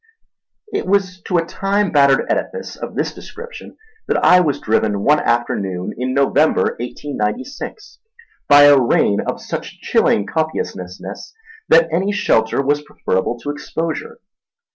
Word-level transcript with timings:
It 0.73 0.87
was 0.87 1.21
to 1.27 1.37
a 1.37 1.45
time 1.45 1.91
battered 1.91 2.25
edifice 2.27 2.75
of 2.75 2.95
this 2.95 3.13
description 3.13 3.77
that 4.07 4.17
I 4.25 4.39
was 4.39 4.59
driven 4.59 5.01
one 5.03 5.19
afternoon 5.19 5.93
in 5.95 6.15
November, 6.15 6.75
1896, 6.79 7.99
by 8.49 8.63
a 8.63 8.81
rain 8.81 9.19
of 9.21 9.39
such 9.39 9.79
chilling 9.81 10.25
copiousness 10.25 10.99
that 11.69 11.87
any 11.93 12.11
shelter 12.11 12.63
was 12.63 12.81
preferable 12.81 13.37
to 13.41 13.51
exposure. 13.51 14.17